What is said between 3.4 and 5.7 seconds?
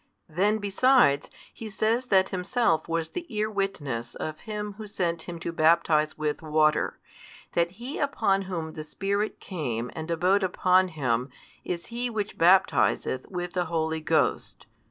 witness of Him Who sent him to